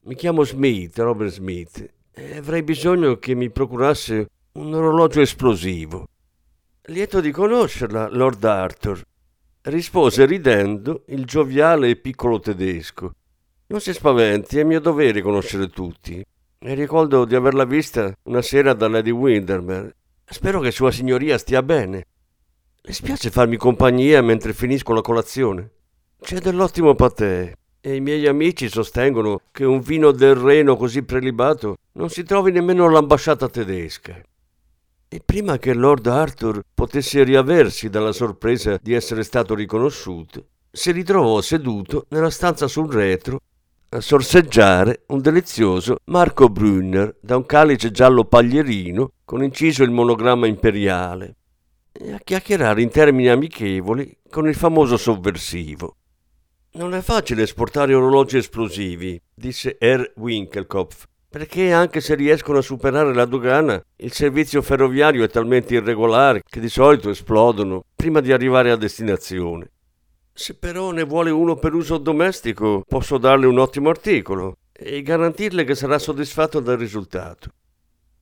Mi 0.00 0.14
chiamo 0.16 0.44
Smith, 0.44 0.98
Robert 0.98 1.30
Smith, 1.30 1.92
e 2.12 2.36
avrei 2.36 2.62
bisogno 2.62 3.16
che 3.16 3.34
mi 3.34 3.48
procurasse 3.48 4.28
un 4.52 4.74
orologio 4.74 5.22
esplosivo. 5.22 6.06
Lieto 6.88 7.22
di 7.22 7.30
conoscerla, 7.30 8.10
Lord 8.10 8.44
Arthur, 8.44 9.02
rispose 9.62 10.26
ridendo 10.26 11.04
il 11.06 11.24
gioviale 11.24 11.88
e 11.88 11.96
piccolo 11.96 12.38
tedesco. 12.38 13.12
Non 13.68 13.80
si 13.80 13.92
spaventi, 13.92 14.60
è 14.60 14.62
mio 14.62 14.78
dovere 14.78 15.20
conoscere 15.20 15.66
tutti. 15.68 16.24
E 16.58 16.74
ricordo 16.74 17.24
di 17.24 17.34
averla 17.34 17.64
vista 17.64 18.16
una 18.24 18.40
sera 18.40 18.74
da 18.74 18.86
Lady 18.86 19.10
Windermere. 19.10 19.96
Spero 20.24 20.60
che 20.60 20.70
Sua 20.70 20.92
Signoria 20.92 21.36
stia 21.36 21.64
bene. 21.64 22.06
Le 22.80 22.92
spiace 22.92 23.28
farmi 23.28 23.56
compagnia 23.56 24.22
mentre 24.22 24.52
finisco 24.52 24.92
la 24.92 25.00
colazione? 25.00 25.70
C'è 26.20 26.38
dell'ottimo 26.38 26.94
patè 26.94 27.52
e 27.80 27.94
i 27.96 28.00
miei 28.00 28.28
amici 28.28 28.68
sostengono 28.68 29.40
che 29.50 29.64
un 29.64 29.80
vino 29.80 30.12
del 30.12 30.36
Reno 30.36 30.76
così 30.76 31.02
prelibato 31.02 31.74
non 31.94 32.08
si 32.08 32.22
trovi 32.22 32.52
nemmeno 32.52 32.84
all'ambasciata 32.84 33.48
tedesca. 33.48 34.16
E 35.08 35.22
prima 35.24 35.58
che 35.58 35.74
Lord 35.74 36.06
Arthur 36.06 36.62
potesse 36.72 37.24
riaversi 37.24 37.88
dalla 37.88 38.12
sorpresa 38.12 38.78
di 38.80 38.92
essere 38.92 39.24
stato 39.24 39.56
riconosciuto, 39.56 40.46
si 40.70 40.92
ritrovò 40.92 41.40
seduto 41.40 42.06
nella 42.10 42.30
stanza 42.30 42.68
sul 42.68 42.92
retro 42.92 43.40
sorseggiare 43.98 45.04
un 45.08 45.20
delizioso 45.20 45.96
Marco 46.04 46.48
Brunner 46.48 47.16
da 47.20 47.36
un 47.36 47.46
calice 47.46 47.90
giallo 47.90 48.24
paglierino 48.24 49.12
con 49.24 49.42
inciso 49.42 49.82
il 49.82 49.90
monogramma 49.90 50.46
imperiale 50.46 51.36
e 51.92 52.12
a 52.12 52.18
chiacchierare 52.22 52.82
in 52.82 52.90
termini 52.90 53.28
amichevoli 53.28 54.18
con 54.28 54.48
il 54.48 54.54
famoso 54.54 54.96
sovversivo. 54.96 55.96
Non 56.72 56.94
è 56.94 57.00
facile 57.00 57.42
esportare 57.42 57.94
orologi 57.94 58.36
esplosivi, 58.36 59.18
disse 59.34 59.76
Herr 59.78 60.12
Winkelkopf, 60.16 61.04
perché 61.28 61.72
anche 61.72 62.00
se 62.00 62.14
riescono 62.14 62.58
a 62.58 62.62
superare 62.62 63.14
la 63.14 63.24
dogana, 63.24 63.82
il 63.96 64.12
servizio 64.12 64.60
ferroviario 64.60 65.24
è 65.24 65.28
talmente 65.28 65.74
irregolare 65.74 66.42
che 66.46 66.60
di 66.60 66.68
solito 66.68 67.08
esplodono 67.08 67.82
prima 67.94 68.20
di 68.20 68.32
arrivare 68.32 68.70
a 68.70 68.76
destinazione. 68.76 69.70
Se 70.38 70.52
però 70.52 70.90
ne 70.90 71.02
vuole 71.02 71.30
uno 71.30 71.56
per 71.56 71.72
uso 71.72 71.96
domestico, 71.96 72.82
posso 72.86 73.16
darle 73.16 73.46
un 73.46 73.58
ottimo 73.58 73.88
articolo 73.88 74.58
e 74.70 75.00
garantirle 75.00 75.64
che 75.64 75.74
sarà 75.74 75.98
soddisfatto 75.98 76.60
dal 76.60 76.76
risultato. 76.76 77.48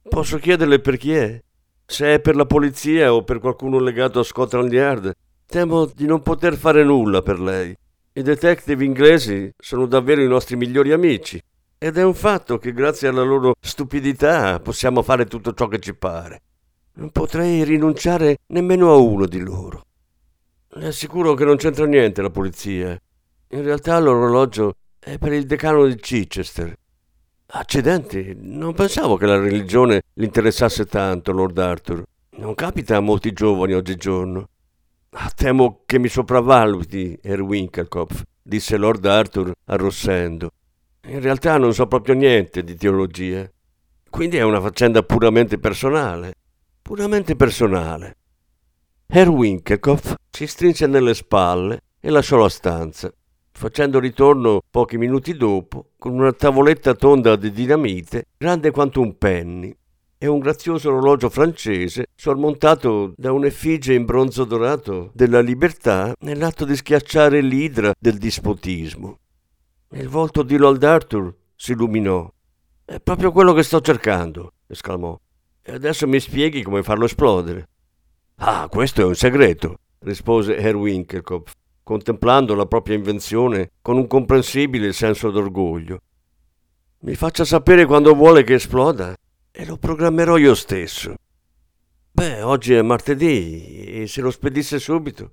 Posso 0.08 0.38
chiederle 0.38 0.78
per 0.78 0.96
chi 0.96 1.12
è? 1.12 1.42
Se 1.84 2.14
è 2.14 2.20
per 2.20 2.36
la 2.36 2.46
polizia 2.46 3.12
o 3.12 3.24
per 3.24 3.40
qualcuno 3.40 3.80
legato 3.80 4.20
a 4.20 4.22
Scotland 4.22 4.72
Yard, 4.72 5.12
temo 5.44 5.86
di 5.86 6.06
non 6.06 6.22
poter 6.22 6.56
fare 6.56 6.84
nulla 6.84 7.20
per 7.20 7.40
lei. 7.40 7.76
I 8.12 8.22
detective 8.22 8.84
inglesi 8.84 9.52
sono 9.58 9.86
davvero 9.86 10.22
i 10.22 10.28
nostri 10.28 10.54
migliori 10.54 10.92
amici 10.92 11.42
ed 11.76 11.98
è 11.98 12.04
un 12.04 12.14
fatto 12.14 12.58
che 12.58 12.72
grazie 12.72 13.08
alla 13.08 13.24
loro 13.24 13.54
stupidità 13.58 14.60
possiamo 14.60 15.02
fare 15.02 15.26
tutto 15.26 15.52
ciò 15.52 15.66
che 15.66 15.80
ci 15.80 15.96
pare. 15.96 16.42
Non 16.94 17.10
potrei 17.10 17.64
rinunciare 17.64 18.36
nemmeno 18.46 18.92
a 18.92 18.98
uno 18.98 19.26
di 19.26 19.40
loro. 19.40 19.86
Le 20.76 20.88
assicuro 20.88 21.34
che 21.34 21.44
non 21.44 21.54
c'entra 21.54 21.86
niente 21.86 22.20
la 22.20 22.30
polizia. 22.30 23.00
In 23.50 23.62
realtà 23.62 23.96
l'orologio 24.00 24.74
è 24.98 25.18
per 25.18 25.32
il 25.32 25.46
decano 25.46 25.86
di 25.86 25.94
Chichester. 25.94 26.74
Accidenti, 27.46 28.36
non 28.40 28.74
pensavo 28.74 29.16
che 29.16 29.26
la 29.26 29.38
religione 29.38 30.02
gli 30.12 30.24
interessasse 30.24 30.86
tanto, 30.86 31.30
Lord 31.30 31.58
Arthur. 31.58 32.02
Non 32.38 32.56
capita 32.56 32.96
a 32.96 33.00
molti 33.00 33.32
giovani 33.32 33.74
oggigiorno. 33.74 34.48
Temo 35.36 35.82
che 35.86 36.00
mi 36.00 36.08
sopravvaluti, 36.08 37.16
Herr 37.22 37.42
Winkelkopf, 37.42 38.24
disse 38.42 38.76
Lord 38.76 39.06
Arthur 39.06 39.52
arrossendo. 39.66 40.50
In 41.06 41.20
realtà 41.20 41.56
non 41.56 41.72
so 41.72 41.86
proprio 41.86 42.16
niente 42.16 42.64
di 42.64 42.74
teologia. 42.74 43.48
Quindi 44.10 44.38
è 44.38 44.42
una 44.42 44.60
faccenda 44.60 45.04
puramente 45.04 45.56
personale. 45.58 46.34
Puramente 46.82 47.36
personale. 47.36 48.16
Herr 49.06 49.28
Winkelkopf 49.28 50.14
si 50.30 50.46
strinse 50.46 50.86
nelle 50.86 51.14
spalle 51.14 51.80
e 52.00 52.10
lasciò 52.10 52.36
la 52.36 52.48
stanza, 52.48 53.12
facendo 53.52 54.00
ritorno 54.00 54.62
pochi 54.68 54.98
minuti 54.98 55.36
dopo 55.36 55.90
con 55.98 56.14
una 56.14 56.32
tavoletta 56.32 56.94
tonda 56.94 57.36
di 57.36 57.52
dinamite 57.52 58.24
grande 58.36 58.70
quanto 58.70 59.00
un 59.00 59.16
penny 59.16 59.74
e 60.18 60.26
un 60.26 60.38
grazioso 60.38 60.88
orologio 60.88 61.28
francese 61.28 62.06
sormontato 62.16 63.12
da 63.16 63.30
un'effigie 63.30 63.94
in 63.94 64.06
bronzo 64.06 64.44
dorato 64.44 65.10
della 65.12 65.40
libertà 65.40 66.14
nell'atto 66.20 66.64
di 66.64 66.74
schiacciare 66.74 67.40
l'idra 67.40 67.92
del 67.98 68.16
dispotismo. 68.16 69.18
Il 69.90 70.08
volto 70.08 70.42
di 70.42 70.56
Lord 70.56 70.82
Arthur 70.82 71.32
si 71.54 71.72
illuminò. 71.72 72.28
È 72.84 72.98
proprio 73.00 73.32
quello 73.32 73.52
che 73.52 73.62
sto 73.62 73.80
cercando, 73.80 74.54
esclamò. 74.66 75.16
E 75.62 75.72
adesso 75.72 76.08
mi 76.08 76.18
spieghi 76.18 76.62
come 76.62 76.82
farlo 76.82 77.04
esplodere. 77.04 77.68
Ah, 78.36 78.68
questo 78.68 79.00
è 79.00 79.04
un 79.04 79.14
segreto, 79.14 79.78
rispose 80.00 80.56
Herr 80.56 80.74
Winkelkopf, 80.74 81.52
contemplando 81.82 82.54
la 82.54 82.66
propria 82.66 82.96
invenzione 82.96 83.70
con 83.80 83.96
un 83.96 84.06
comprensibile 84.06 84.92
senso 84.92 85.30
d'orgoglio. 85.30 86.00
Mi 87.00 87.14
faccia 87.14 87.44
sapere 87.44 87.84
quando 87.86 88.14
vuole 88.14 88.42
che 88.42 88.54
esploda 88.54 89.14
e 89.50 89.64
lo 89.64 89.76
programmerò 89.76 90.36
io 90.36 90.54
stesso. 90.54 91.14
Beh, 92.10 92.42
oggi 92.42 92.74
è 92.74 92.82
martedì 92.82 94.02
e 94.02 94.06
se 94.06 94.20
lo 94.20 94.30
spedisse 94.30 94.78
subito? 94.78 95.30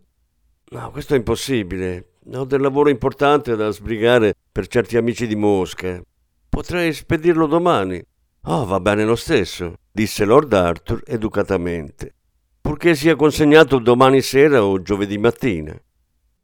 No, 0.72 0.92
questo 0.92 1.14
è 1.14 1.18
impossibile. 1.18 2.14
Ho 2.34 2.46
del 2.46 2.62
lavoro 2.62 2.90
importante 2.90 3.56
da 3.56 3.72
sbrigare 3.72 4.36
per 4.52 4.68
certi 4.68 4.96
amici 4.96 5.28
di 5.28 5.36
Mosca. 5.36 6.02
Potrei 6.50 6.94
spedirlo 6.94 7.48
domani. 7.48 8.02
Oh, 8.46 8.66
va 8.66 8.80
bene 8.80 9.06
lo 9.06 9.16
stesso, 9.16 9.76
disse 9.92 10.26
Lord 10.26 10.54
Arthur 10.54 11.04
educatamente, 11.06 12.16
purché 12.62 12.96
sia 12.96 13.16
consegnato 13.16 13.80
domani 13.80 14.22
sera 14.22 14.64
o 14.64 14.82
giovedì 14.82 15.18
mattina. 15.18 15.76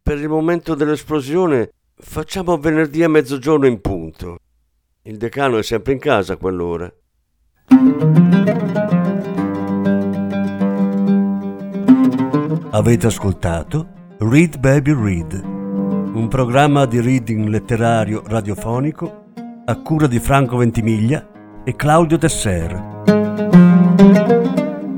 Per 0.01 0.17
il 0.17 0.27
momento 0.27 0.75
dell'esplosione 0.75 1.71
facciamo 1.95 2.57
venerdì 2.57 3.03
a 3.03 3.09
mezzogiorno 3.09 3.67
in 3.67 3.79
punto. 3.79 4.39
Il 5.03 5.17
decano 5.17 5.57
è 5.57 5.63
sempre 5.63 5.93
in 5.93 5.99
casa 5.99 6.33
a 6.33 6.37
quell'ora. 6.37 6.91
Avete 12.71 13.07
ascoltato 13.07 13.87
Read 14.19 14.57
Baby 14.57 14.93
Read 14.93 15.55
un 16.17 16.27
programma 16.29 16.87
di 16.87 16.99
reading 16.99 17.47
letterario 17.47 18.23
radiofonico 18.25 19.25
a 19.65 19.79
cura 19.81 20.07
di 20.07 20.19
Franco 20.19 20.57
Ventimiglia 20.57 21.61
e 21.63 21.75
Claudio 21.75 22.17
Tesser. 22.17 24.35